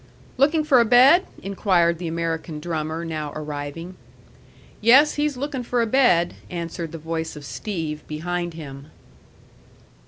"Looking 0.35 0.63
for 0.63 0.81
a 0.81 0.83
bed?" 0.83 1.27
inquired 1.43 1.99
the 1.99 2.07
American 2.07 2.59
drummer, 2.59 3.05
now 3.05 3.31
arriving. 3.35 3.97
"Yes, 4.81 5.13
he's 5.13 5.37
looking 5.37 5.61
for 5.61 5.79
a 5.79 5.85
bed," 5.85 6.33
answered 6.49 6.91
the 6.91 6.97
voice 6.97 7.35
of 7.35 7.45
Steve 7.45 8.07
behind 8.07 8.55
him. 8.55 8.87